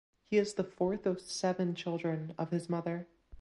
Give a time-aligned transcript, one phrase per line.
[0.31, 3.05] He is the fourth of seven children of his mother.